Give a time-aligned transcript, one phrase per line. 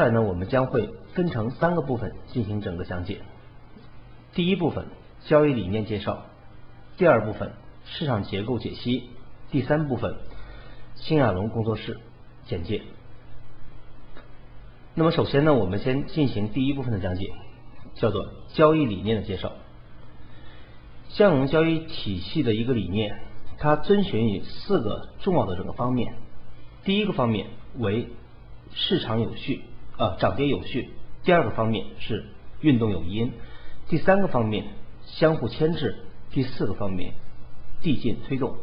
[0.00, 3.20] 下来呢，我们将会分成三个部分进行整个讲解。
[4.32, 4.86] 第一部分
[5.26, 6.24] 交易理念介绍，
[6.96, 7.52] 第二部分
[7.84, 9.10] 市场结构解析，
[9.50, 10.16] 第三部分
[10.94, 12.00] 新亚龙工作室
[12.46, 12.80] 简介。
[14.94, 17.30] 那么首先呢，我们先进行第一部分的讲解，
[17.96, 19.52] 叫做交易理念的介绍。
[21.10, 23.20] 向荣交易体系的一个理念，
[23.58, 26.14] 它遵循于四个重要的这个方面。
[26.84, 28.08] 第一个方面为
[28.72, 29.64] 市场有序
[30.00, 30.88] 啊，涨跌有序；
[31.22, 32.24] 第二个方面是
[32.62, 33.32] 运动有因；
[33.86, 34.64] 第三个方面
[35.04, 35.90] 相互牵制；
[36.30, 37.12] 第四个方面
[37.82, 38.56] 递进推动。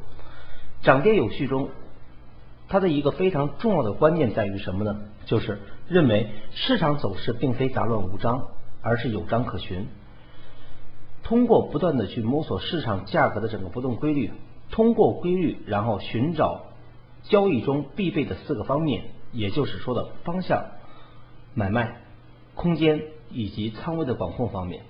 [0.81, 1.69] 涨跌有序中，
[2.67, 4.99] 它的一个非常重要的关键在于什么呢？
[5.25, 8.47] 就是认为市场走势并非杂乱无章，
[8.81, 9.85] 而是有章可循。
[11.21, 14.31] 通过不断的去摸索市场价格的整个波动规律，
[14.71, 16.63] 通过规律，然后寻找
[17.23, 19.03] 交易中必备的四个方面，
[19.33, 20.65] 也就是说的方向、
[21.57, 21.97] 买卖、
[22.53, 24.83] 空间以及仓位的管控方面。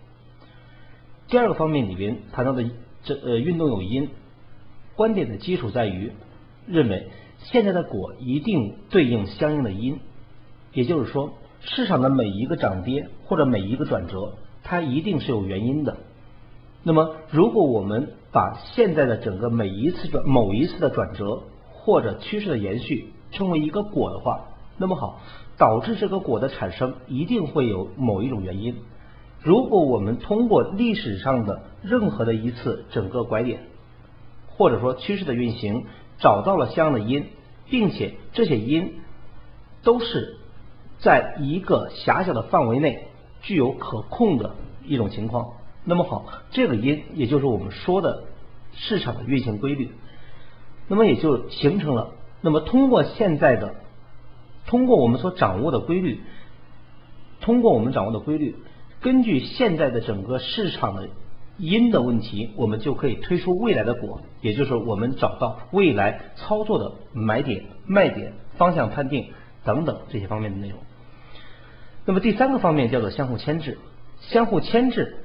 [1.29, 2.69] 第二个方面里边谈到的
[3.03, 4.09] 这呃运动有因，
[4.97, 6.11] 观点的基础在于
[6.67, 7.07] 认为
[7.39, 10.01] 现在的果一定对应相应的因，
[10.73, 15.95] 也就是说市场的每一个涨跌或者每一个转折，它一定是有原因的。
[16.83, 25.21] 那么，如果我们把现在的整个每一次转某一次的转折或者趋势的延续称为一个果的话，那么好，
[25.57, 28.75] 导致这个果的产生一定会有某一种原因。
[29.41, 33.61] 如果我们通过历史上的任何的一次整个拐点，
[34.47, 35.85] 或者说趋势的运行，
[36.19, 37.27] 找到了相应的因，
[37.69, 38.95] 并且这些因
[39.83, 40.37] 都是
[40.99, 43.07] 在一个狭小的范围内
[43.41, 45.53] 具有可控的一种情况。
[45.85, 48.23] 那么好，这个因也就是我们说的
[48.73, 49.91] 市场的运行规律，
[50.87, 52.11] 那么也就形成了。
[52.41, 53.75] 那么通过现在的，
[54.67, 56.21] 通过我们所掌握的规律，
[57.41, 58.55] 通过我们掌握的规律，
[59.01, 61.09] 根据现在的整个市场的
[61.57, 69.31] 因的问题，我们就可以推出未来的果，也就是我们找到未来操作的买点、卖点、方向判定
[69.63, 70.77] 等等这些方面的内容。
[72.05, 73.79] 那么第三个方面叫做相互牵制，
[74.19, 75.23] 相互牵制。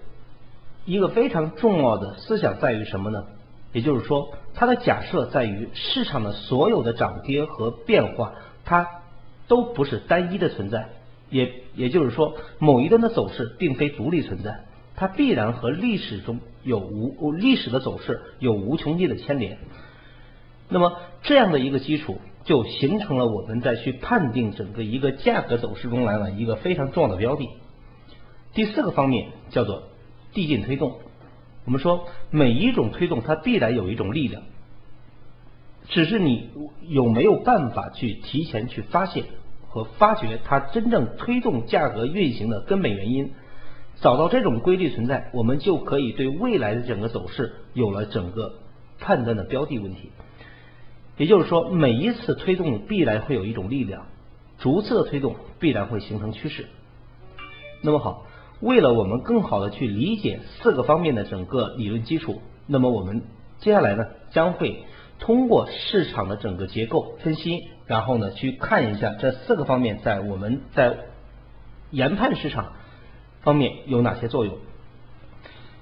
[0.85, 3.25] 一个非常重要的思想在于什么呢？
[3.73, 8.33] 也就是说，它的假设在于市场的所有的涨跌和变化，
[8.65, 8.87] 它
[9.49, 10.89] 都不是单一的存在，
[11.31, 14.65] 也也就是说，某一段的走势并非独立存在，
[14.97, 19.59] 它必然和历史中有无历史的走势有无穷尽的牵连。
[20.69, 27.49] 那么这样的一个基础，就形成了我们在去判定整个一个价格走势中来了一个非常重要的标的。
[28.55, 29.85] 第四个方面叫做。
[30.35, 30.97] 递进推动，
[31.67, 34.43] 我们说每一种推动它必然有一种力量，
[35.89, 36.51] 只是你
[36.83, 39.25] 有没有办法去提前去发现
[39.69, 43.33] 和发掘它真正推动价格运行的根本原因，
[44.01, 48.55] 找到这种规律存在，我们就可以对未来的整个走势有了整个
[48.99, 50.11] 判断的标的问题。
[51.17, 54.07] 也就是说，每一次推动必然会有一种力量，
[54.59, 56.67] 逐次的推动必然会形成趋势。
[57.83, 58.27] 那么好。
[58.61, 63.23] 为了我们更好的去理解四个方面的整个理论基础，那么我们
[63.59, 64.85] 接下来呢将会
[65.19, 70.97] 通过市场的整个结构分析，然后呢去看一下这四个方面在我们在
[71.91, 72.73] 研判市场
[73.43, 74.59] 方面有哪些作用。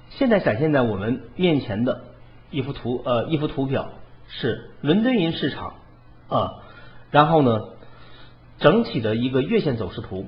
[0.09, 2.03] 现在展现在我们面前的
[2.49, 3.89] 一幅图，呃，一幅图表
[4.27, 5.75] 是伦敦银市场
[6.27, 6.63] 啊，
[7.11, 7.69] 然后呢
[8.59, 10.25] 整体的一个月线走势图。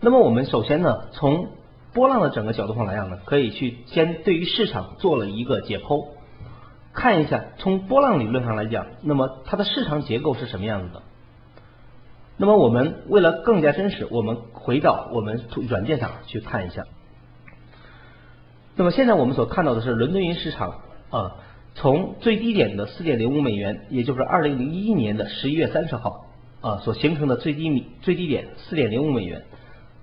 [0.00, 1.48] 那么我们首先呢，从
[1.92, 6.06] 波浪的整个角度上来讲呢，可以去先对于市场做了一个解剖，
[6.94, 11.02] 看一下从波浪理论上来讲，那么它的市场结构是什么样子的。
[12.36, 16.84] 那么我们为了更加真实，我们回到我们软件上去看一下。
[18.74, 20.80] 那么现在我们所看到的是伦敦银市场
[21.10, 21.36] 啊，
[21.74, 26.26] 从最低点的四点零五美元，也就是二零零一年的十一月三十号
[26.60, 29.44] 啊所形成的最低米最低点四点零五美元。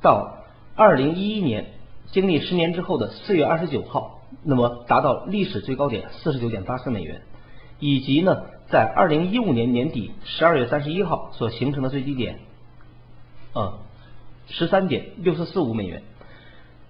[0.02, 0.38] 到
[0.76, 1.66] 二零一一年，
[2.12, 7.22] 经历十年之后的四月二十九号，那么达到历史最高点四十九点八四美元，
[7.80, 12.40] 以及呢，在二零一五年年底十二月三十一号所形成的最低点，
[13.54, 13.80] 啊，
[14.48, 16.04] 十三点六四四五美元。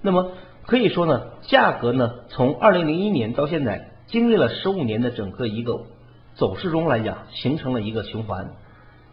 [0.02, 0.32] 那么
[0.66, 5.82] 可以说呢，价格呢，从二零零一年到现在，经历了十五年的整个一个
[6.36, 8.52] 走势中来讲，形成了一个循环。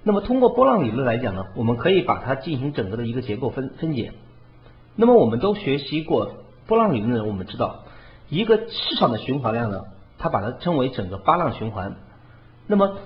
[0.03, 4.13] 那么通过波浪理论来讲呢，我们可以把它进行整个的一个结构分分解。
[4.95, 6.31] 那么我们都学习过
[6.67, 7.86] 波浪理论的人，我们知道
[8.29, 9.85] 一个市场的循环量呢，
[10.19, 11.97] 它把它称为整个八浪循环。
[12.67, 12.99] 那么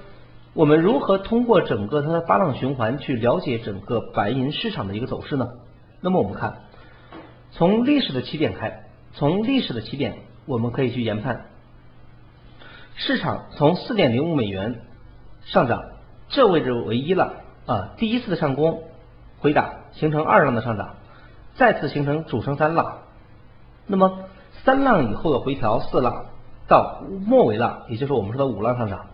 [0.54, 5.50] 我们如何通过整个它的八浪循环去了解整个白银市场的一个走势呢？
[6.00, 6.60] 那么我们看，
[7.52, 11.46] 从历史的起点开，从历史的起点，我们可以去研判，
[12.96, 14.80] 市场从四点零五美元
[15.42, 15.82] 上涨，
[16.30, 17.34] 这位置为一浪
[17.66, 18.82] 啊，第一次的上攻
[19.38, 20.96] 回打形成二浪的上涨，
[21.54, 23.00] 再次形成主升三浪，
[23.86, 24.24] 那么
[24.64, 26.26] 三浪以后的回调四浪
[26.68, 29.06] 到末尾浪，也就是我们说的五浪上涨。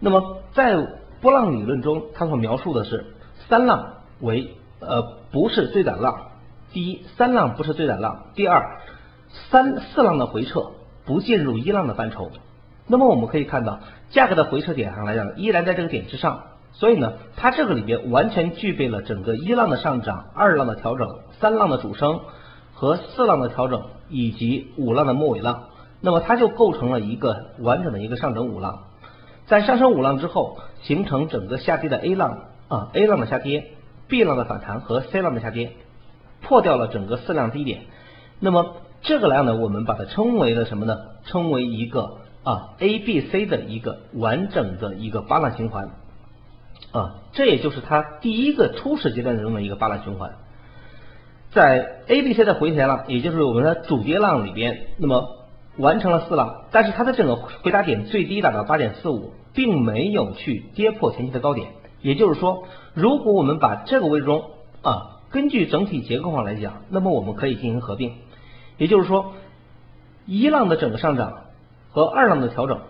[0.00, 0.76] 那么在
[1.20, 3.06] 波浪理论中，它所描述的是
[3.48, 5.02] 三浪为呃
[5.32, 6.26] 不是最短浪。
[6.72, 8.78] 第一，三浪不是最短浪；第二，
[9.50, 10.72] 三四浪的回撤
[11.06, 12.30] 不进入一浪的范畴。
[12.86, 13.80] 那么我们可以看到，
[14.10, 16.42] 价格的回撤点上来讲，依然在这个点之上。
[16.72, 21.08] 所以呢，它这个里边完全具备了整个一浪的上涨、二浪的调整、
[21.40, 22.20] 三浪的主升
[22.78, 25.64] 和四浪的调整以及五浪的末尾浪。
[26.00, 28.84] 那么它就构成了一个完整的一个上整五浪。
[29.46, 33.72] 在上升五浪之后，形成整个下跌的 A 浪啊，A 浪的下跌
[34.06, 35.72] ，B 浪的反弹和 C 浪的下跌，
[36.40, 37.86] 破掉了整个四浪低点。
[38.38, 40.98] 那么这个量呢，我们把它称为了什么呢？
[41.24, 45.90] 称为一个啊 A B C 的一个完整的一个八浪循环
[46.92, 50.36] 啊，这也就是它第一个初始阶段中的一个八浪循环。
[51.52, 55.36] 在 A B C 的回填浪，也就是我们的主跌浪里边，那么。
[55.78, 61.68] 完成了四浪，但是它的整个回答点最低达到八点四五，并没有去跌破前期的高点。
[62.02, 62.64] 也就是说，
[62.94, 64.42] 如果我们把这个位置中
[64.82, 68.14] 啊，根据整体结构上来讲，那么我们可以进行合并。
[68.76, 69.34] 也就是说，
[70.26, 71.44] 一浪的整个上涨
[71.92, 72.80] 和二浪的调整，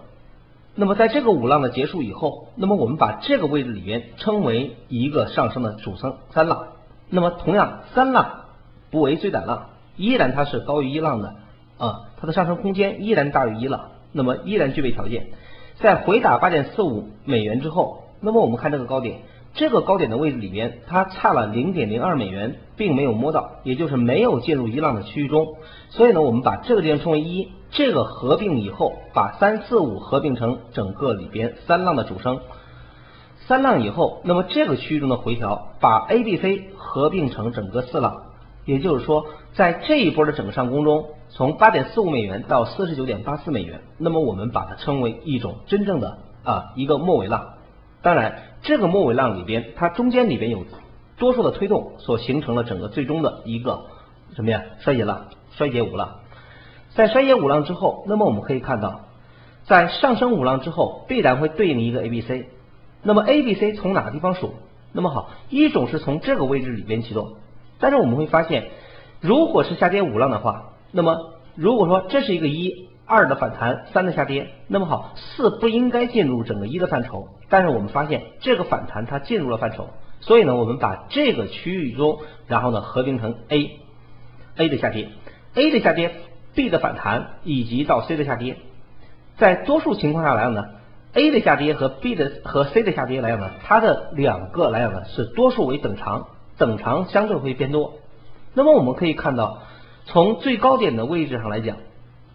[0.75, 6.69] 那么在这个五浪的结束以后，那么我们把这个位置里边称为一个上升的主升三浪。
[7.11, 8.45] 那么同样，三浪
[8.90, 11.35] 不为最短浪，依然它是高于一浪的。
[11.79, 15.29] 啊，它的上升空间依然大于一浪，那么依然具备条件。
[15.76, 19.20] 在回打八点四五美元之后，那么我们看这个高点，
[19.55, 25.55] 这个高点的位置里边，它差了零点零二美元，并没有摸到，也就是没有进入一浪的区域中。
[25.90, 32.40] 所以呢，我们把这个地方称为一，这个合并以后，把三四五合并成整个里边三浪的主升，
[33.46, 38.23] 三浪以后，那么这个区域中的回调，把 A、B、C 合并成整个四浪。
[38.69, 39.25] 也就是说，
[39.55, 47.55] 在这一波的整个上攻中，从八点四五美元到四十九点八四美元，那么我们把它称为一种真正的啊一个末尾浪。
[48.03, 50.67] 当然，这个末尾浪里边，它中间里边有
[51.17, 53.87] 多数的推动，所形成了整个最终的一个
[54.37, 56.17] 什么呀衰竭浪、衰竭五浪。
[56.91, 59.00] 在衰竭五浪之后，那么我们可以看到，
[59.64, 62.50] 在上升五浪之后，必然会对应一个 A、B、C。
[63.03, 64.53] 那么 A、B、C 从哪个地方数？
[64.93, 67.37] 那么好，一种是从这个位置里边启动。
[67.81, 68.71] 但是我们会发现，
[69.21, 77.29] 如果是下跌五浪的话，那么如果说这是一个一二的反弹，三的下跌，那么好，四不应该进入整个一的范畴。
[77.49, 79.89] 但是我们发现这个反弹它进入了范畴，
[80.21, 85.09] 所以呢，我们把这个区域中，然后呢合并成 A，A 的下跌
[85.55, 86.12] ，A 的下跌
[86.55, 88.57] ，B 的反弹以及到 C 的下跌，
[89.38, 90.64] 在多数情况下来讲呢
[91.14, 96.26] ，A 的下跌和 B 的和 C 的下跌来讲呢，它的两个来讲呢是多数为等长。
[96.59, 97.95] 等长相对会偏多，
[98.53, 99.62] 那么我们可以看到，
[100.05, 101.77] 从最高点的位置上来讲，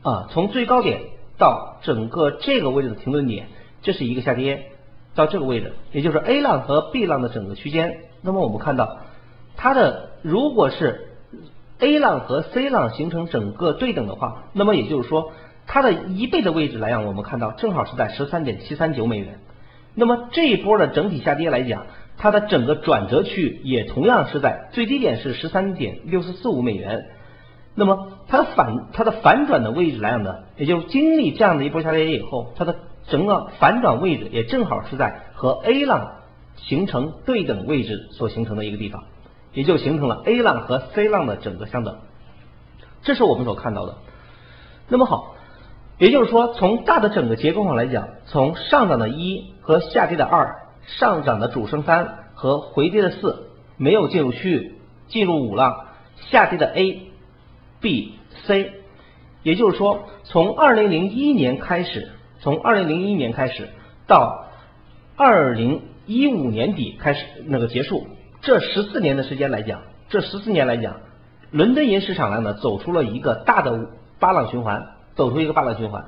[0.01, 1.01] 啊，从最高点
[1.38, 3.48] 到整个这个位置的停顿点，
[3.82, 4.72] 这是一个下跌，
[5.13, 8.00] 到这个位置，也就是 A 浪和 B 浪的整个区间。
[8.22, 8.98] 那么我们看到，
[9.58, 11.10] 它的如果是
[11.80, 15.34] A 浪和 C 浪形成整个对等的话，那么也就是说，
[15.68, 19.39] 它的一倍的位置来讲，我们看到正好是在十三点七三九美元。
[19.96, 21.86] 那么这一波的整体下跌来讲，
[22.17, 27.10] 它的整个转折区域也同样是在最低点是十三点六四四五美元，
[27.75, 32.75] 那么它的反它的反转的位置来讲呢，也就是经历这样的一波下跌以后，它的
[33.08, 36.20] 整个反转位置也正好是在和 A 浪
[36.55, 39.03] 形成对等位置所形成的一个地方，
[39.51, 41.98] 也就形成了 A 浪和 C 浪的整个相等，
[43.01, 43.96] 这是我们所看到的。
[44.88, 45.36] 那么好，
[45.98, 50.62] 也就是说从大的整个结构上来讲，从上涨的一和下跌的二。
[50.86, 53.48] 上涨的主升三和回跌的四
[53.78, 54.75] 没有进入区域，
[55.08, 55.86] 进入五浪，
[56.30, 57.08] 下跌的 A、
[57.82, 58.13] B、
[58.46, 58.74] C，
[59.44, 63.70] 也就是说，从二零零一年开始，从二零零一年开始
[64.08, 64.46] 到
[65.16, 68.08] 二零一五年底开始那个结束，
[68.42, 70.98] 这十四年的时间来讲，这十四年来讲，
[71.52, 76.06] 伦敦银市场上呢走出了一个大的八浪循环，走出一个八浪循环。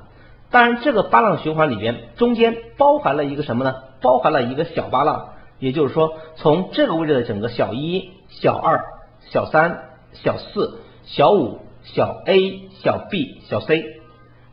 [0.50, 3.74] 当然，这个八浪循环里边中间包含了一个什么呢？
[4.00, 8.84] 包含了一个小八浪，也就是说，从这个位置的整个小一、小二、
[9.30, 13.84] 小三、小四、小五、小 A、小 B、小 C，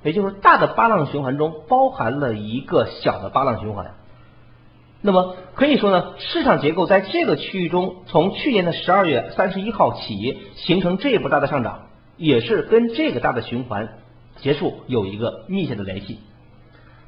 [0.04, 3.92] 也就是大的八浪循环中包含了一个小的八浪循环。
[5.02, 13.90] 那么可以说呢，市场结构在这个区域中，从去年的十二月三十一号起形成这一波大的上涨，也是跟这个大的循环
[14.38, 16.20] 结束有一个密切的联系。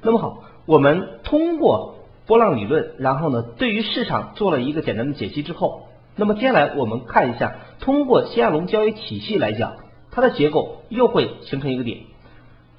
[0.02, 1.96] 那么好，我们通过
[2.28, 9.74] 波浪理论，然后呢，对于市场做了一个简单的解析之后，那么接下来我们看一下，通过新亚龙交易体系来讲，
[10.12, 12.00] 它的结构又会形成一个点。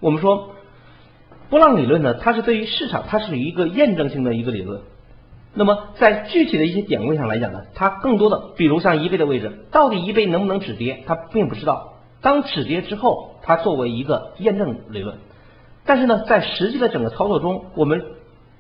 [0.00, 0.50] 我们说
[1.48, 4.80] 波浪理论呢，它是对于市场，它是一个验证性的一个理论。
[5.54, 11.94] 那么在具体的一些点位上来讲呢，它更多的，比如像一倍的位置，到底一倍能不能止跌，它并不知道。
[12.26, 15.18] 当止跌之后，它作为一个验证理论。
[15.84, 18.04] 但是呢，在实际的整个操作中，我们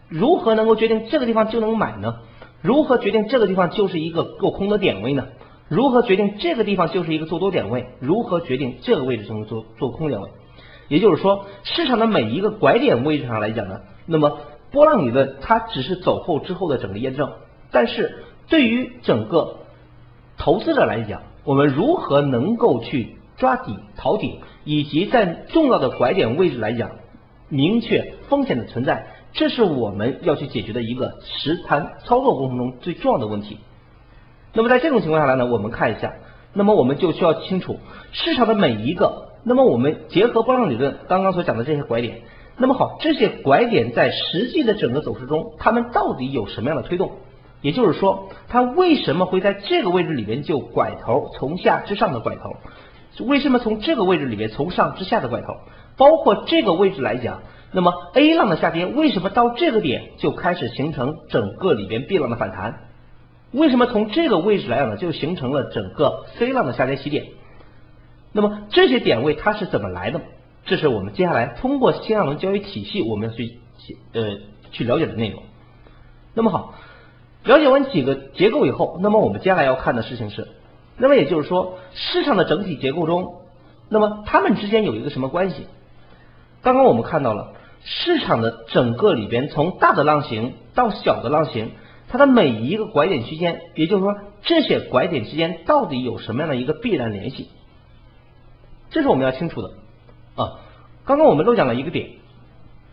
[0.08, 2.20] 如何能够决定这个地方就能买呢？
[2.62, 5.26] 如何决定这个地方就是一个做空的点位呢？
[5.66, 7.88] 如何决定这个地方就是一个做多点位？
[7.98, 10.30] 如何决定这个位置就能做做空点位？
[10.86, 14.38] 也就是说，市场的每一个拐点位置上来讲呢，那么。
[14.72, 17.32] 波浪理论它只是走后之后的整个验证，
[17.70, 19.58] 但是对于整个
[20.36, 26.90] 投资者来讲，我们如何能够去抓底逃顶，以及在重要的拐点位置来讲，
[27.48, 33.58] 明确风险的存在，这是我们要去解决的一个实盘操作过程中最重要的问题。
[34.52, 36.14] 那么在这种情况下来呢，我们看一下，
[36.54, 37.78] 那么我们就需要清楚
[38.12, 42.22] 市场的每一个，那么我们结合波浪理论刚刚所讲的这些拐点。
[42.56, 47.12] 那么好，这些拐点在实际的整个走势中，它们到底有什么样的推动？
[47.60, 52.50] 也就是说，它为什么会在这个位置里边就拐头，从下至上的拐头？
[53.24, 55.48] 为什么从这个位置里面从上至下的拐头？
[55.96, 57.42] 包括这个位置来讲，
[57.72, 62.80] 那么 A 浪的下跌为什么到这个点就开始形成整个里边 B 浪的反弹？
[63.52, 67.26] 为什么从这个位置来讲呢，就形成了整个 C 浪的下跌起点？
[68.32, 70.20] 那么这些点位它是怎么来的？
[70.66, 73.56] 这是我们接下来通过新亚龙交易体系我们要去
[74.12, 74.38] 呃
[74.72, 75.42] 去了解的内容。
[76.34, 76.74] 那么好，
[77.44, 80.48] 了解完几个结构以后，那么我们接下来要看的事情是，
[80.98, 83.42] 那么也就是说市场的整体结构中，
[83.88, 85.66] 那么它们之间有一个什么关系？
[86.62, 87.52] 刚刚我们看到了
[87.84, 91.70] 市场的整个里边，从大的浪形到小的浪形，
[92.08, 97.50] 它的每一个拐点区间，也就是说这些拐点之间到底有什么样的一个必然联系？
[98.90, 99.70] 这是我们要清楚的。
[100.34, 100.60] 啊，
[101.04, 102.10] 刚刚我们漏讲了一个点，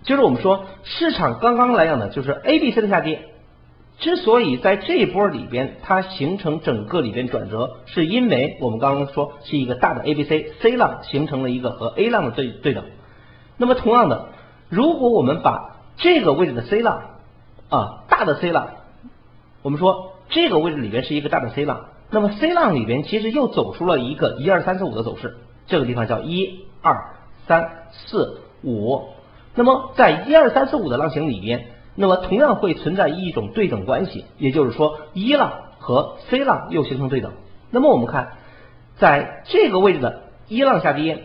[0.03, 3.27] 就是我们说市场刚刚来讲的，就是 A、B、C 的下跌，
[3.99, 12.83] 之所以在这一波里边它形成整个里边转折，是因为我们刚刚说是一个大的 A、B、C C 浪形成了一个和 A 浪的对对等。
[13.57, 14.29] 那么同样的，
[14.69, 17.01] 如果我们把这个位置的 C 浪
[17.69, 18.69] 啊大的 C 浪，
[19.61, 27.09] 我们说这个位置里边是一个大的 C 浪，那么 C 浪里边其实又走出了一个一二三四五的走势，这个地方叫一二。
[27.45, 29.01] 三四五，
[29.53, 37.33] 那么在一二三四五的浪形里边，那么同样会存在一种对等关系，也就是说一浪和 C 浪又形成对等。
[37.71, 38.33] 那么我们看，
[38.97, 41.23] 在这个位置的一浪下跌，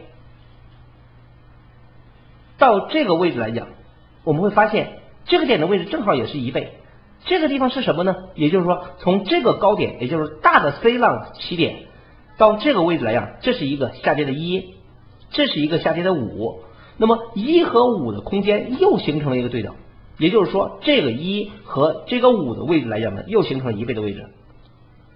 [2.58, 3.68] 到这个位置来讲，
[4.24, 6.74] 我们会发现这个点的位置正好也是一倍。
[7.24, 8.14] 这个地方是什么呢？
[8.34, 11.84] 也就是说，从这个高点，也就是大的 C 浪起点，
[12.36, 14.74] 到这个位置来讲，这是一个下跌的一。
[15.30, 16.60] 这是一个下跌的五，
[16.96, 19.74] 那么一和五的空间又形成了一个对等，
[20.18, 24.26] 也就是说这个一和这个五的位置来讲呢，又形成了一倍的位置。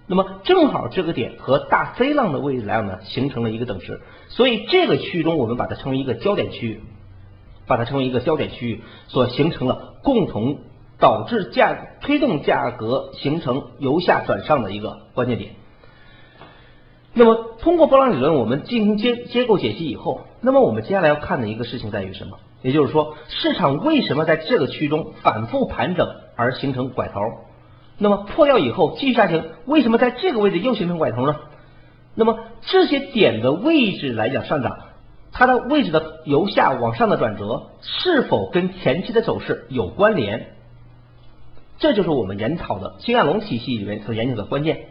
[0.07, 6.81] 那么正好这个点和大 C 浪的位置来讲呢，形成了一个等值，所以这个区域中我们把它称为一个焦点区域，
[7.67, 10.59] 把它称为一个焦点区域所形成了共同
[10.99, 15.51] 导致价推动价格形成由下转上的一个关键点。
[17.13, 22.39] 那么，通过波浪理论，我们进行结结构解析以后，那么我们接下来要看的一个事情在于什么？
[22.63, 27.19] 也就是说，市场为什么在这个区中反复盘整而形成拐头？
[27.99, 31.35] 那么破掉以后继续下行，为什么在这个位置又形成拐头呢？
[32.15, 34.77] 那么这些点的位置来讲上涨，
[35.31, 40.47] 它的位置的由下往上的转折是否跟前期的走势有关联？
[41.79, 44.85] 这就是我们研讨的新亚龙体系里面所研究的关键。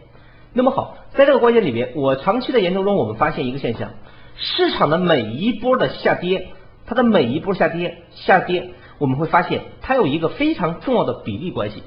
[0.53, 3.91] 那么好，在这个关键里边，我长期的研究中，我们发现一个现象：
[4.35, 6.49] 市场的每一波的下跌，
[6.85, 11.83] 它的每一波下跌下跌，我们会发现它有一个非常重要的比例关系。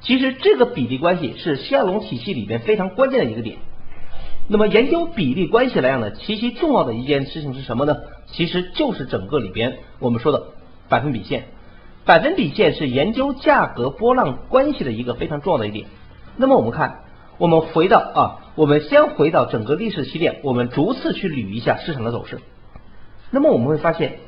[0.00, 3.58] 其实这个比例关系是西亚龙体系里边非常关键的一个点。
[4.48, 7.96] 那么研究比例关系来讲呢，极其重要的一件事情是什么呢？
[8.26, 10.42] 其实就是整个里边我们说的
[10.88, 11.44] 百分比线。
[12.04, 15.86] 百分比线是研究价格波浪关系的一个非常重要的一点。
[16.36, 17.02] 那么我们看。
[17.38, 22.38] 我们回到啊，我们先回到整个历史起点，我们逐次去捋一下市场的走势。
[23.30, 24.18] 那么我们会发现，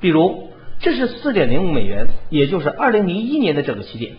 [0.00, 4.16] 比如这是四点零五美元，也就是二零零一年的整个起点。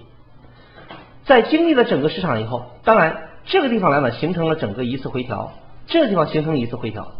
[1.26, 5.52] 在经历了整个市场以后，当然这个地方来呢形成了整个一次回调，
[5.86, 7.14] 这个地方形成一次回调，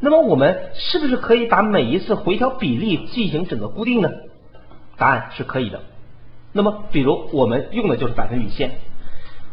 [0.00, 4.10] 那么我们是不是可以把每一次回调比例进行整个固定呢？
[4.96, 5.80] 答案是可以的。
[6.52, 8.72] 那么比如我们用的就是百分比线，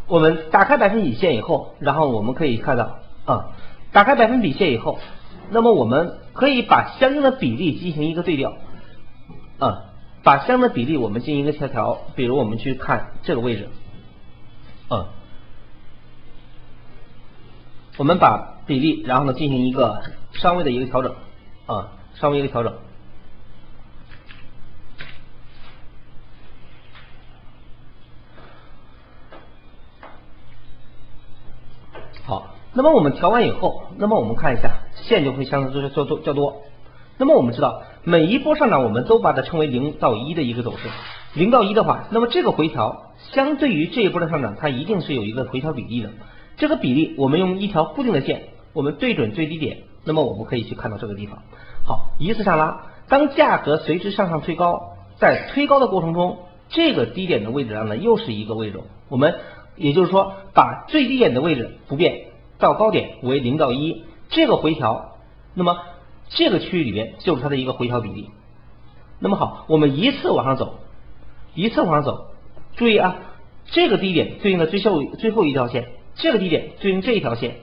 [0.08, 3.52] 我们打开百分比线以后，然后我们可以看到啊，
[3.92, 5.00] 打开百分比线以后，
[5.50, 8.54] 那么我们可以把相应的比例进行一个对调，
[9.60, 9.86] 啊。
[10.22, 13.70] 把相应的比例我们进行一个协调，比如我们去看这个位置，
[14.90, 15.08] 啊，
[17.98, 20.04] 我们把比例然后呢进行一个
[20.34, 21.16] 稍微的一个调整，
[21.68, 22.78] 啊，稍微一个调整。
[32.26, 36.62] 好，那么我们调完以后，那么我们看一下线就会相对较多较多。
[37.18, 40.88] 那么我们知道，每一波上涨，我们都把它称为零到一的一个走势。
[41.34, 46.12] 零到一的话，那么这个回调相对于这一波的上涨，它一定是有一个回调比例的。
[46.58, 51.40] 这个比例，我们用一条固定的线，我们对准最低点，那么我们可以去看到这个地方。
[51.86, 56.38] 好，一次上拉，当价格随之向上推高，在推高的过程中，
[56.70, 58.80] 这个低点的位置上呢，又是一个位置。
[59.10, 59.36] 我们
[59.76, 62.28] 也就是说，把最低点的位置不变，
[62.60, 65.16] 到高点为零到一，这个回调，
[65.56, 65.78] 那么。
[66.32, 68.30] 这个区域里边就是它的一个回调比例。
[69.18, 70.78] 那么好，我们一次往上走，
[71.56, 72.28] 一次往上走，
[72.76, 73.16] 注意啊，
[73.66, 77.56] 这个低点对应的最后最后一条线，这个低点对应这一条线，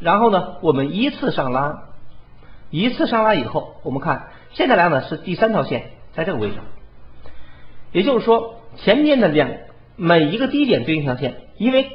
[0.00, 1.84] 然后呢，我们依次上拉，
[2.70, 6.56] 一次上拉以后，我们看现在来呢是第三条线在这个位置，
[7.92, 9.48] 也就是说前面的两
[9.94, 11.88] 每一个低点对应一条线，因为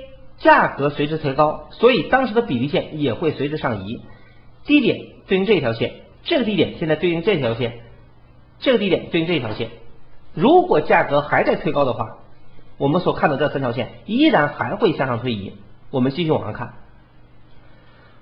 [0.44, 4.02] 价格随之推高，所以当时的比例线也会随之上移，
[4.66, 5.96] 低点对应这一条线。
[6.24, 7.80] 这个低点现在对应这条线，
[8.60, 9.72] 这个低点对应这条线。
[10.34, 12.18] 如果价格还在推高的话，
[12.78, 15.54] 我们所看到这三条线依然还会向上推移。
[15.92, 16.74] 我们继续往上看，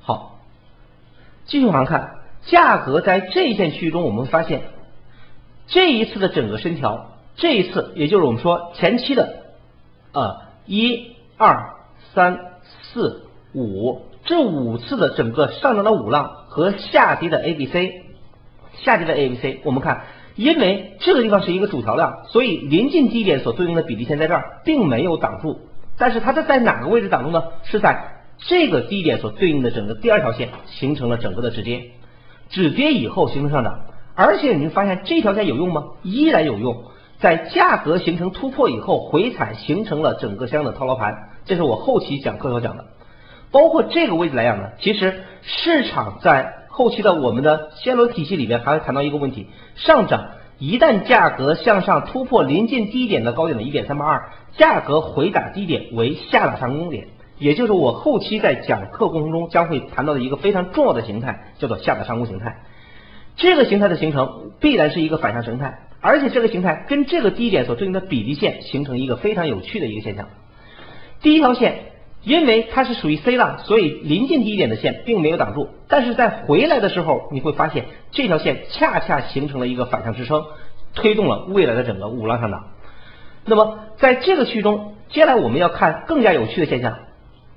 [0.02, 0.40] 好，
[1.46, 4.64] 继续往上看，价格在这一线区域中，我们发现
[5.68, 9.44] 这一次的整个深调，这一次也就是我们说前期的
[10.12, 11.76] 啊一二
[12.14, 12.40] 三
[12.94, 14.02] 四五。
[14.24, 18.04] 这五次的整个上涨的五浪和下跌的 A B C，
[18.84, 20.04] 下跌的 A B C，我们看，
[20.36, 25.60] 因为这个地方是一个主调量，所以临近低点所对应的比例线在这儿，并没有挡住。
[25.98, 27.44] 但是它是在哪个位置挡住呢？
[27.64, 31.92] 是在这个低点所对应的整个第二条线形成了整个的止跌，
[32.50, 33.86] 止跌以后形成上涨。
[34.14, 35.86] 而且你会发现这条线有用吗？
[36.04, 36.84] 依然有用，
[37.22, 42.86] 在价格形成突破以后回踩形成了整个相应的套牢盘，这是我后期讲课所讲的。
[43.52, 57.08] 包括这个位置来讲呢，其实市场在后期的我们的暹罗体系里面还会谈到一个问题：上涨一旦价格向上突破临近低点的高点的一点三八二，价格回打低点为下打上攻点，
[57.38, 62.62] 也就是我后期在讲课过程中将会谈到的一个非常重要的形态，叫做下打上攻形态。
[63.36, 70.28] 这个形态的形成必然是一个反向形态，而且这个形态跟这个低点所对应的比例线形成一个非常有趣的一个现象。
[71.22, 71.86] 第一条线。
[72.24, 80.46] 因为它是属于 C 浪，所以临近低点的线并没有挡住，但是在回来的时候，你会发现这条线恰恰形成了一个反向支撑，
[80.94, 82.68] 推动了未来的整个五浪上涨。
[83.44, 87.00] 那么在这个区中，接下来我们要看更加有趣的现象。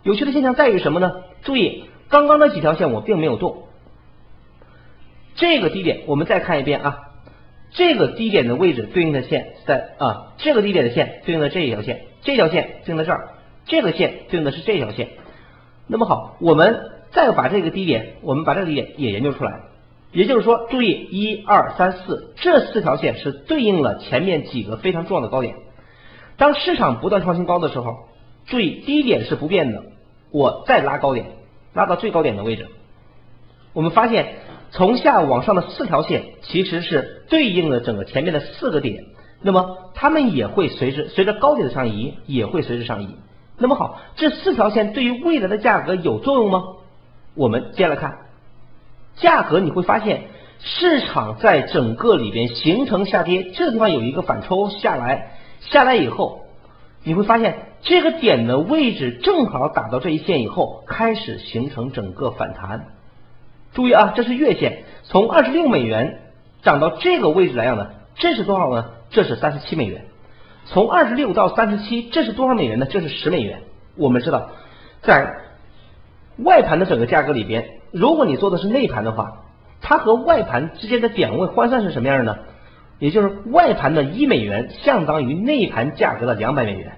[0.02, 1.12] 有趣的现象在于什么呢？
[1.42, 3.64] 注意，刚刚那几条线我并没有动。
[5.34, 6.98] 这个低点我们再看一遍啊，
[7.74, 13.28] 这个低点的位置对应的线在啊，这个低点的线对应的这一条线，这条线对应在这儿。
[13.66, 15.08] 这个线对应的是这条线，
[15.86, 19.60] 那么好，我们再把这个低点，我们把这个低点也研究出来，
[20.12, 25.56] 也就是说，注意一二三四这四条线是对应了前面几个非常重要的高点。
[26.36, 28.08] 当市场不断创新高的时候，
[28.46, 29.82] 注意低点是不变的，
[30.30, 31.26] 我再拉高点，
[31.72, 32.68] 拉到最高点的位置，
[33.74, 34.36] 我们发现
[34.70, 39.04] 从下往上的四条线其实是对应了整个前面的四个点，
[39.42, 43.16] 那么它们也会随之随着高点的上移，也会随之上移。
[43.58, 46.64] 那么好，这四条线对于未来的价格有作用吗？
[47.34, 48.18] 我们接下来看
[49.16, 50.22] 价格，你会发现
[50.60, 56.46] 市场在整个里边形成下跌，这地方有一个反抽下来，下来以后，
[57.02, 62.93] 你会发现这个点的位置正好打到这一线以后，开始形成整个反弹。
[63.74, 66.20] 注意啊，这是月线，从二十六美元
[66.62, 68.86] 涨到这个位置来讲呢，这是多少呢？
[69.10, 70.06] 这是三十七美元。
[70.66, 72.86] 从二十六到三十七，这是多少美元呢？
[72.86, 73.60] 这是十美元。
[73.96, 74.48] 我们知道，
[75.02, 75.28] 在
[76.38, 79.42] 外盘的整个价格里边，如果你做的是内盘的话，
[79.80, 82.38] 它和外盘之间的点位换算是什么样的呢？
[83.00, 86.92] 也就是外盘的一美元相当于内盘价格的两百美元。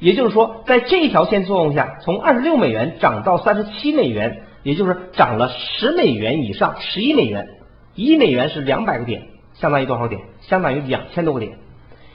[0.00, 7.48] 也就是说，在这条线作用下，从二十六美元涨到三十七美元，也就是涨了十美元以上，十一美元，
[7.94, 10.20] 一美元是两百个点，相当于多少点？
[10.42, 11.58] 相当于两千多个点。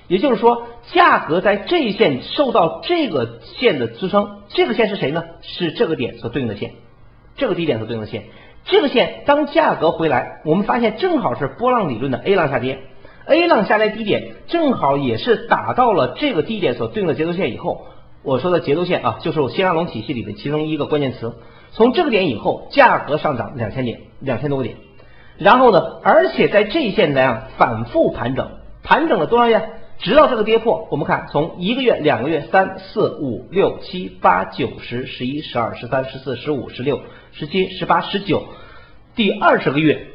[0.08, 5.23] 也就是说，价格在这一线受到这个线的支撑，这个线是谁呢？
[5.41, 6.73] 是这个点所对应的线，
[7.36, 8.25] 这个低点所对应的线。
[8.65, 12.79] 这个线当价格回来，我们发现正好是波浪理论的 A 浪下跌
[13.25, 17.88] ，A 浪下来低点正好也是打到了这个低点所对应的节奏线以后，
[18.21, 21.34] 我说的节奏线啊，就是我新亚龙体系里的其中一个关键词。
[21.75, 24.77] 从这个点以后，价格上涨两千点，两千多个点，
[25.38, 28.49] 然后呢，而且在这一线来讲反复盘整，
[28.81, 29.71] 盘整了多少月？
[29.97, 37.01] 直到这个跌破，我们看从一个月、两个月、三四五六七八九十十一十二十三十四十五十六
[37.33, 38.45] 十七十八十九，
[39.15, 40.07] 第二十个月，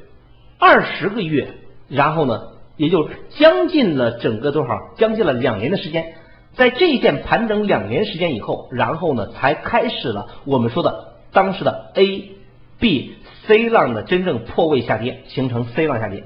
[0.59, 1.49] 二十个月，
[1.89, 2.41] 然后呢，
[2.79, 4.79] 也就将近了整个多少？
[4.97, 6.15] 将近了两年的时间，
[6.55, 12.33] 在这一线盘整两年时间以后，然后呢，才开始了我们说的当时的 A、
[12.79, 13.15] B、
[13.47, 16.25] C 浪的真正破位下跌，形成 C 浪下跌。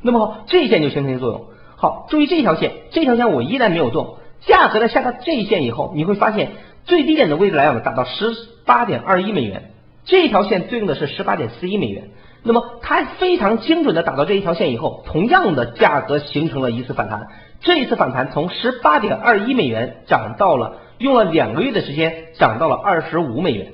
[0.00, 1.46] 那么好，这一线就形成作用。
[1.76, 6.52] 好，注意这条线，这条线我依然没有动，价格在下到这一线以后，你会发现
[6.84, 8.32] 最低点的位置来讲呢，达到十
[8.64, 9.72] 八点二一美元，
[10.04, 12.10] 这条线对应的是十八点四一美元，
[12.42, 17.26] 那么它非常精准的打到这一条线以后，同样的价格形成了一次反弹，
[17.60, 23.72] 这一次反弹从十八点二一美元涨到了用了两个月的时间涨到了二十五美元，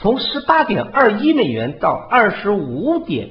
[0.00, 3.28] 从十八点二一美元到二十五点，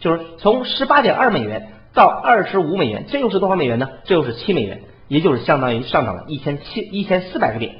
[0.00, 1.72] 就是从十八点二美元。
[1.94, 3.88] 到二十五美元，这又是多少美元呢？
[4.04, 7.76] 这又是七美元，也就是相当于上涨了一千七一千四百个点。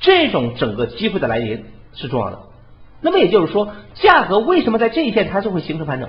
[0.00, 2.40] 这种整个机会的来临是重要的。
[3.00, 6.08] 那么也就是说，价格为什么在这一线它就会形成盘整？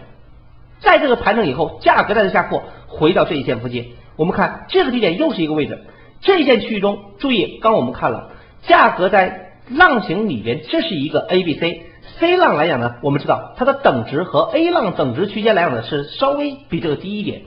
[0.79, 5.83] 在这个盘整以后，价格再次下破，回到这一线附近，我们看这个低点又是一个位置。
[6.21, 8.31] 这一线区域中，注意，刚我们看了，
[8.63, 11.87] 价格在浪形里边，这是一个 A B C。
[12.19, 17.43] C 浪来讲呢，我们知道它的等值和 A 浪等值区间来讲呢是稍微比这个低一点，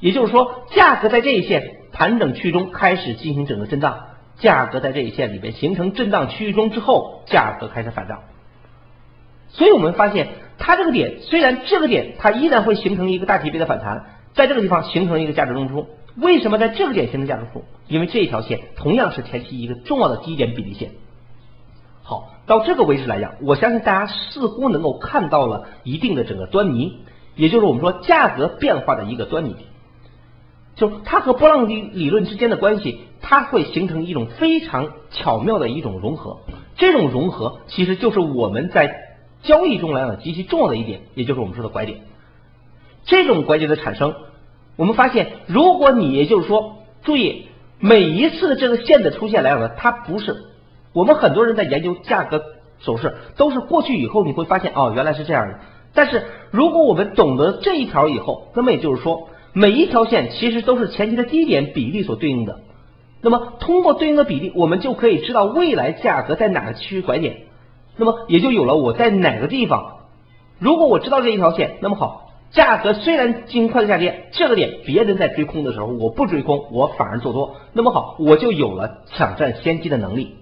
[0.00, 1.62] 也就是说价格在这一线
[1.92, 3.98] 盘整区中开始进行整个震荡，
[4.38, 8.20] 价格在这一线里边形成震荡区域中之后，价格开始反涨。
[9.48, 15.86] 所以我们发现它这个点虽然这个点它依然会形成一个大级别的反弹，在这个地方形成一个价值中枢。
[16.16, 17.64] 为什么在这个点形成价值中枢？
[17.88, 20.90] 因为这一条线同样是前期一个重要的低点比例线。
[22.06, 22.30] 好。
[22.46, 27.00] 到这个位置来讲，我相信大家似乎能够看到了一定的整个端倪，
[27.34, 29.56] 也就是我们说价格变化的一个端倪，
[30.76, 36.38] 就它和波浪理理论之间的关系，它会形成一种非常巧妙的一种融合。
[36.76, 38.94] 这种融合其实就是我们在
[39.42, 41.98] 交易中来讲极其重要的一点，也就是我们说的拐点。
[43.06, 44.14] 这种拐点的产生，
[44.76, 47.48] 我们发现，如果你也就是说，注意
[47.80, 50.44] 每一次这个线的出现来讲呢，它不是。
[50.96, 52.42] 我们很多人在研究价格
[52.80, 55.58] 走势，都是过去以后你会发现哦，原来是这样的。
[55.92, 62.60] 但是如果我们懂得这一条以后，那么也就是说，每一条线其实都是前期的低点比例所对应的。
[63.20, 67.42] 那么通过对应的比例，我们就可以知道未来价格在哪个区域拐点。
[67.98, 69.98] 那么也就有了我在哪个地方。
[70.58, 77.56] 如果我知道这一条线，那么好，价格虽然进行快速下跌，这个点别人在追空的时候，我不追空，我反而做多。
[77.74, 80.36] 那么好，我就有了抢占先机的能力。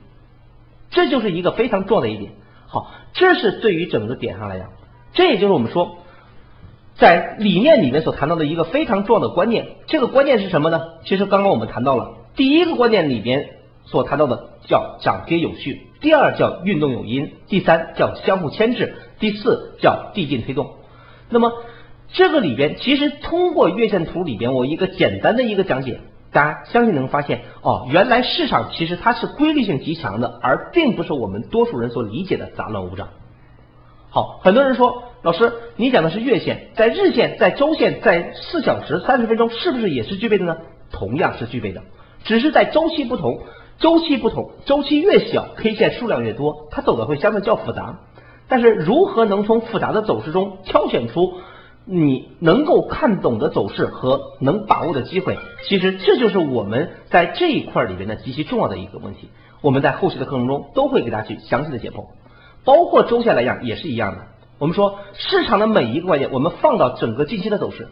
[0.94, 2.33] 这就是一个非常重要的一点。
[2.66, 4.68] 好，这是对于整个点上来讲，
[5.12, 5.98] 这也就是我们说，
[6.96, 9.66] 在理念里面所谈到的一个非常重要的观念。
[9.87, 10.80] 这个观念是什么呢？
[11.04, 13.50] 其实刚刚我们谈到了第一个观念里边
[13.85, 20.74] 所谈到的叫涨跌有序，第二叫运动有因，第三叫相互牵制，第四叫递进推动。
[21.28, 21.52] 那么
[22.12, 26.00] 这个里边其实通过月线图里边我一个简单的一个讲解。
[26.35, 33.09] 大家相信能发现哦，原来市场其实它是规律性极强的，而并不是我们多数人所理解的杂乱无章。
[34.11, 40.57] 好，很多人说老师，你讲的是月线，在日线、在周线、在四小时、三十分钟，是不是也是具备的呢？
[40.90, 41.83] 同样是具备的，
[42.25, 43.38] 只是在周期不同，
[43.79, 48.01] 周期不同，周期越小，K 线数量越多，它走的会相对较复杂。
[48.49, 51.35] 但是如何能从复杂的走势中挑选出？
[51.87, 59.29] 你能够看懂的走势和能把握的机会，其实这就是我们在这一块里边的极其重要的一个问题。
[59.61, 62.07] 我们在后续的课程中都会给大家去详细的解剖，
[62.64, 64.18] 包括周线来讲也是一样的。
[64.59, 67.88] 我们说市场的每一个关键，我们放到整个近期的走势。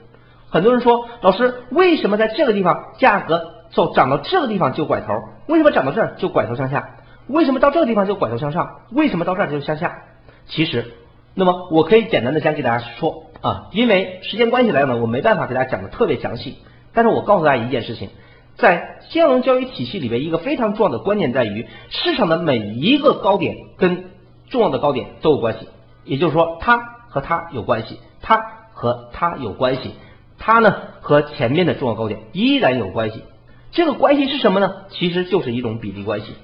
[0.48, 5.12] 很多人说，老师为什么在这个地方价格走涨到这个地方就拐头？
[5.46, 6.96] 为什么涨到这儿就拐头向下？
[7.26, 8.80] 为什么到这个地方就拐头向上？
[8.90, 10.02] 为什么到这儿就向下？
[10.46, 10.92] 其实，
[11.34, 13.24] 那么我可以简单的先给大家说。
[13.42, 16.58] 啊，因为时间关系来呢，我没办法给大家讲的特别详细。
[16.94, 18.10] 但是我告诉大家一件事情，
[18.56, 24.04] 在金融交易体系里边，一个非常重要的关键在于，市场的每一个高点跟
[24.48, 25.68] 重要的高点都有关系，
[26.04, 26.78] 也就是说，它
[27.08, 29.94] 和它有关系，它和它有关系，
[30.38, 33.24] 它呢和前面的重要高点依然有关系。
[33.72, 34.84] 这个关系是什么呢？
[34.90, 36.34] 其实就是一种比例关系。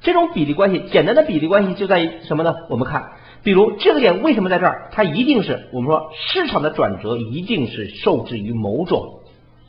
[0.00, 2.54] 这种比例关系，简单的比例关系就在于什么呢？
[2.70, 3.12] 我们看，
[3.44, 4.88] 比如这个点为什么在这儿？
[4.90, 9.20] 它一定是我们说市场的转折一定是受制于某种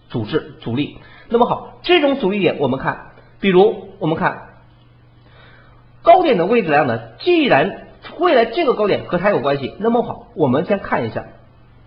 [0.09, 0.97] 阻滞阻力。
[1.27, 3.11] 那么好，这种阻力点我们看，
[3.41, 4.49] 比如我们看
[6.01, 7.87] 高点的位置来呢，既然
[8.19, 11.25] 未来这个高点和它有关系，那么好，我们先看一下，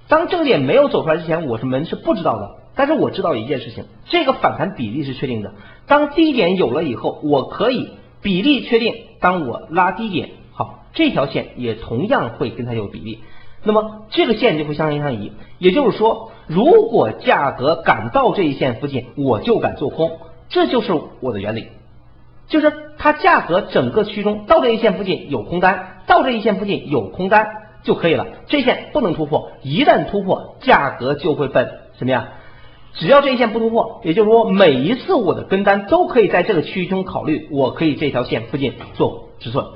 [0.08, 5.54] 当这个点没有走出来之前，我是们是不知道的，但是我知道一件事情，这个反弹比例是确定的。
[5.86, 10.30] 当低点有了以后，我可以比例确定，当我拉低点，
[10.92, 13.20] 这条线也同样会跟它有比例。
[13.64, 21.66] 那么这个线就会相相宜，也就是说，如果价格敢到这一线附近，我就敢做空，这就是我的原理，
[22.46, 27.48] 就是它价格整个区中到这一线附近有空单，到这一线附近有空单
[27.82, 32.28] 就可以了，这一线不能突破，一旦突破，价格就会奔什么呀？
[32.94, 39.66] 只要这一线不突破，也就是说每一次我的跟单都可以在这个区域中考虑，我可以这条线附近做止损。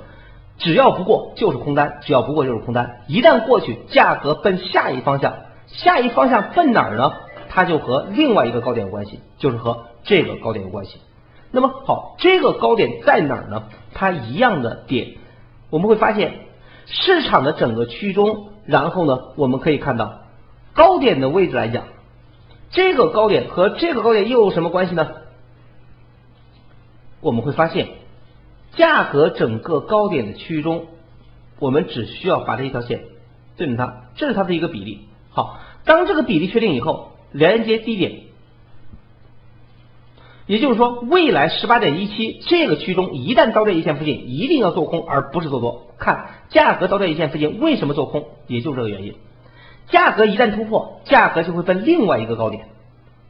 [0.59, 3.01] 只要不过就是空单，只要不过就是空单。
[3.09, 5.35] 一旦过去，价格奔下一方向，
[5.67, 7.13] 下一方向奔哪儿呢？
[7.49, 11.01] 它就和另外一个高点有关系，就是和这个高点有关系。
[11.51, 13.65] 那么好，这个高点在哪儿呢？
[13.93, 15.17] 它一样的点，
[15.69, 16.33] 我们会发现
[16.87, 20.21] 市场的整个区中，然后呢，我们可以看到
[20.75, 21.85] 高点的位置来讲，
[22.71, 25.09] 这个高点和这个高点又有什么关系呢？
[27.21, 27.89] 我们会发现。
[28.75, 30.87] 价格整个高点的区域中，
[31.59, 33.05] 我们只需要把这一条线
[33.57, 35.09] 对准它，这是它的一个比例。
[35.31, 38.23] 好，当这个比例确定以后，连接低点，
[40.47, 45.87] 也就是说，未来十八点一七这个区中，一旦到这一线附近，一定要做空，而不是做多。
[45.99, 48.27] 看价格到这一线附近，为什么做空？
[48.47, 49.15] 也就是这个原因。
[49.89, 52.69] 价格一旦突破，价格就会奔另外一个高点，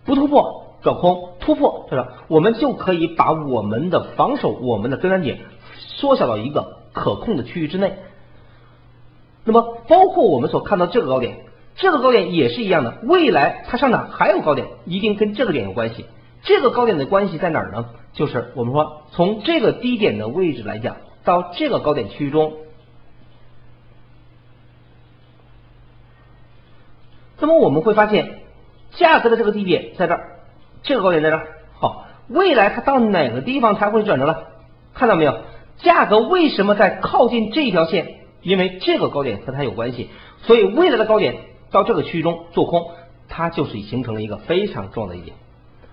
[0.05, 0.62] 不突破。
[0.83, 2.25] 转空突破，对吧？
[2.29, 5.41] 我们就可以把我们的防守、我们的跟单点
[5.77, 7.99] 缩小到一个可控的区域之内。
[9.45, 11.45] 那么，包括我们所看到这个高点，
[11.77, 12.99] 这个高点也是一样的。
[13.03, 16.07] 未来它上涨还有高点，一定跟这个点有关系。
[16.43, 17.87] 这个高点的关系在哪儿呢？
[18.13, 22.55] 就是我们说，从这个低点的位置来讲，到这个高点区域中，
[27.39, 28.41] 那么我们会发现，
[28.91, 30.32] 价格的这个低点在这儿。
[30.83, 31.41] 这个高点在这，
[31.79, 34.49] 好，未来它到哪个地方才会转折了？
[34.95, 35.39] 看到没有？
[35.79, 38.19] 价格为什么在靠近这条线？
[38.43, 40.11] 因为这个高点和它有关系，
[40.43, 41.37] 所以未来的高点
[41.71, 42.91] 到这个区域中做空，
[43.29, 45.37] 它就是形成了一个非常重要的一点。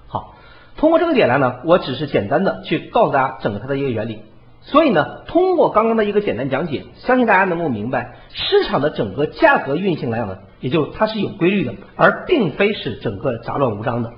[0.08, 0.36] 好，
[0.76, 4.24] 通过这个点来呢，我只是简单的去告诉大家整个它的一个原理。
[4.62, 14.12] 所以呢，通过刚刚的一个简单讲解，相信大家能够明白市场的整个价格运行来讲呢，也就它是有规律的，而并非是整个杂乱无章的。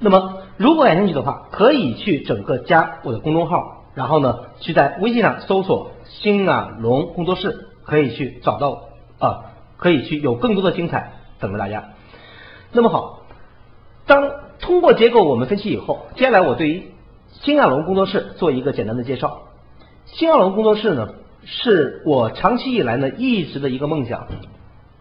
[0.00, 8.84] 那么，如果感兴趣的话，可以去整个加我的公众号，然后呢，去在微信上搜索“新啊龙工作室”，可以去找到
[9.18, 11.84] 啊，可以去有更多的精彩等着大家。
[12.70, 13.22] 那么好，
[14.06, 14.30] 当
[14.60, 16.92] 通过结构我们分析以后，接下来我对于
[17.32, 19.40] 新亚龙工作室做一个简单的介绍。
[20.06, 21.08] 新亚龙工作室呢，
[21.44, 24.28] 是我长期以来呢一直的一个梦想。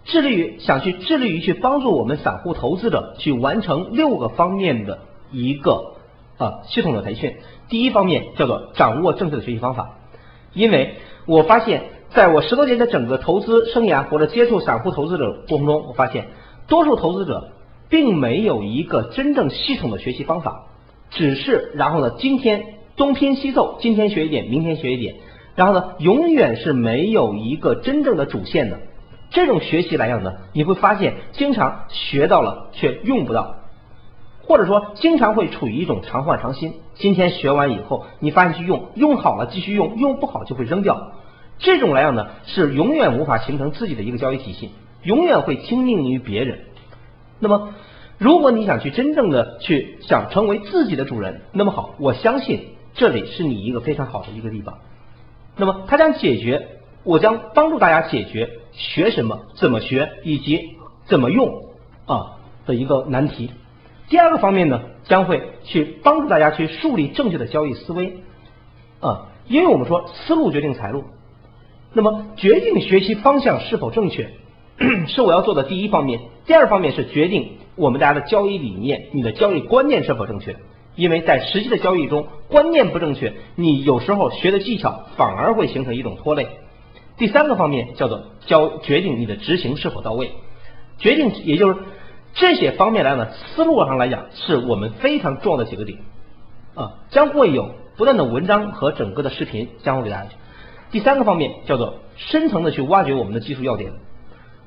[0.08, 5.00] 致力于想去致力于去帮助我们散户投资者去完成六个方面的
[5.32, 5.96] 一个
[6.38, 7.36] 啊系统的培训。
[7.68, 9.98] 第一方面叫做掌握正确的学习方法，
[10.54, 16.28] 因为我发现在我十多年的整个投资生涯或者接触散户投资者过程中，我发现
[16.70, 17.52] 多数投资者
[17.90, 20.68] 并没有一个真正系统的学习方法，
[21.12, 25.16] 只是然后呢今天东拼西凑，今天学一点，明天学一点，
[25.56, 28.80] 然后呢永远是没有一个真正的主线的。
[29.30, 33.56] 这种学习来讲呢，你会发现经常学到了却用不到，
[34.42, 36.76] 或者说经常会处于一种常换常新。
[36.96, 41.12] 今天学完以后，你发现去用，用好了继续用，用不好就会扔掉。
[41.60, 44.72] 这种来讲呢，是永远无法形成自己的一个交易体系，
[45.04, 46.60] 永远会听命于别人。
[47.40, 47.74] 那么，
[48.18, 54.78] 如果你想去真正的去想成为自己的主人，那么好，我相信这里是你一个非常好的一个地方。
[55.58, 56.70] 那么，它将解决。
[57.04, 61.66] 我将帮助大家解决学什么、怎么学以及怎么用
[62.06, 63.50] 啊的一个难题。
[64.08, 68.18] 第二个方面呢，将会去帮助大家去树立正确的交易思维
[69.02, 71.04] 啊，因为我们说思路决定财路，
[71.92, 74.30] 那么决定学习方向是否正确
[75.10, 76.22] 是我要做的第一方面。
[76.46, 80.56] 第二方面是决定我们大家的交易理念、你的交易观念是否正确。
[80.96, 86.48] 因为在实际的交易中，观念不正确，你有时候学的技巧反而会形成一种拖累。
[87.18, 90.32] 第三个方面叫做交决定你的执行是否到位，
[91.00, 91.80] 决定也就是
[92.34, 95.98] 这些方面来讲，思路上来讲是我们非常重要的几个点
[96.76, 100.30] 啊，将会有不断的文章和整个的视频将会给大家。
[100.92, 103.92] 第三个方面叫做深层的去挖掘我们的技术要点。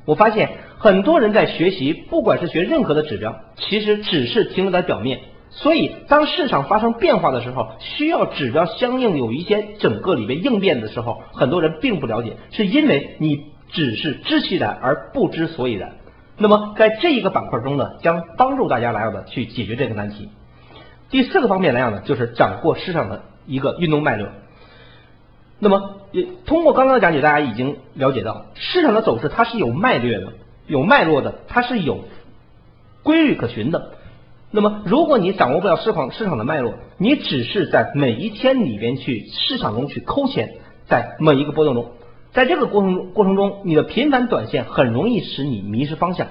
[0.05, 5.21] 我发现很多人在学习，不管是学任何的指标，其实只是停留在表面。
[5.53, 15.97] 所以，当市场发生变化的时候，需要指标相应有一些整个里面应变的时候，很多人并不了解，是因为你只是知其然而不知所以然。
[16.39, 20.29] 那么，在这一个板块中呢，将帮助大家来的去解决这个难题。
[21.11, 24.29] 第四个方面来讲呢，就是掌握市场的一个运动脉络。
[25.59, 30.33] 那么，也通过刚刚的讲解，大家已经了解到，市场的走势它是有脉略的，
[30.69, 32.05] 有脉络的，它是有
[33.03, 33.95] 规律可循的。
[34.53, 40.55] 那么，如果你掌握不了市场市场的脉络，你只是在每一天里边去市场中去抠钱，
[40.89, 41.93] 在每一个波动中，
[42.33, 46.27] 在这个过程过程中，你的频繁短线很容易使你迷失方向。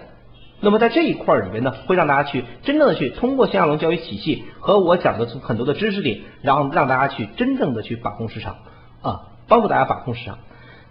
[0.59, 8.57] 那么在这一块儿里边呢，会让大家去真正的去通过新亚龙交易体系和我讲的很多的知识点，然后让大家去真正的去把控市场
[9.01, 10.39] 啊，帮助大家把控市场。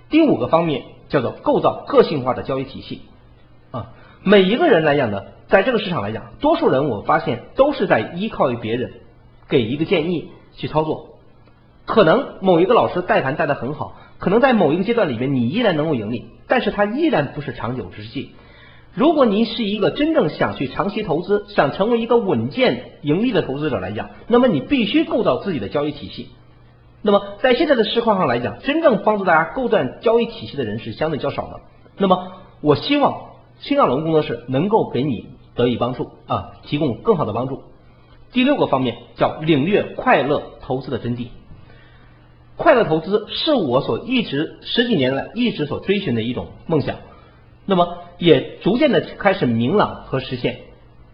[0.09, 3.03] 第五个方面叫做构造个性化的交易体系
[3.71, 5.23] 啊，每一个人来讲呢。
[5.49, 8.93] 在这个市场来讲，多数人我发现都是在依靠于别人
[9.49, 11.17] 给一个建议去操作。
[11.87, 18.33] 可能某一个老师带盘带的很好，可能在某一个阶段里面你依然能够盈利，但是它依然不是长久之计。
[18.93, 26.29] 如果您是一个真正想去长期投资、想成为一个稳健盈利的投资者来讲，那么你必须构造自己的交易体系。
[27.01, 31.61] 那么在现在的市况上来讲，真正帮助大家构建交易体系的人是相对较少的。
[31.97, 33.29] 那么我希望
[33.61, 35.27] 新亚龙工作室能够给你。
[35.55, 37.65] 得以帮助啊，提供更好的帮助。
[38.31, 41.31] 第六个方面叫领略快乐投资的真谛。
[42.55, 46.95] 快乐投资是我所一直十几年来一直所追寻的一种梦想，
[47.67, 50.61] 那么也逐渐的开始明朗和实现。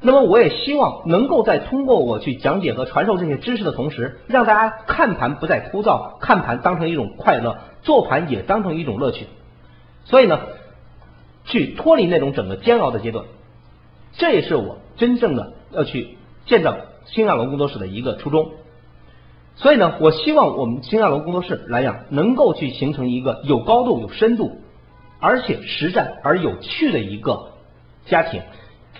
[0.02, 9.24] 那么我也希望能够在通过我去讲解和传授这些知识的同时，让大家看盘不再枯燥，看盘当成一种快乐，做盘也当成一种乐趣。
[10.04, 10.38] 所以呢，
[11.44, 13.26] 去脱离那种整个煎熬的阶段。
[14.16, 16.76] 这也是我真正的要去建造
[17.06, 18.52] 新亚龙工作室的一个初衷，
[19.56, 24.60] 所以呢，我希望我们新亚龙工作室来讲，能够去形成一个有高度、有深度，
[25.20, 27.52] 而且实战而有趣的一个
[28.06, 28.42] 家庭。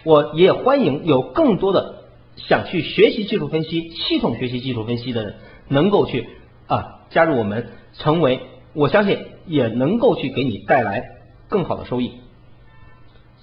[0.03, 2.03] 我也欢迎有更多的
[2.37, 5.35] 想去学习技术分析、系统学习技术分析的人，
[5.69, 6.29] 能够去
[6.67, 8.41] 啊加入我们，成为
[8.75, 11.05] 我相信也能够去给你带来
[11.49, 12.19] 更好的收益。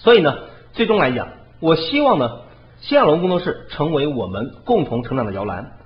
[0.04, 0.36] 所以呢
[0.74, 1.28] 最终来讲
[1.60, 2.40] 我希望呢
[2.80, 5.78] 新亚龙工作室成为我们共同成长的摇篮。